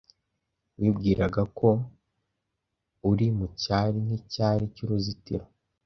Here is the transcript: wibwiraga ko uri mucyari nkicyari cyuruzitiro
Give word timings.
wibwiraga 0.79 1.41
ko 1.57 1.69
uri 3.09 3.27
mucyari 3.37 3.97
nkicyari 4.05 4.63
cyuruzitiro 4.75 5.45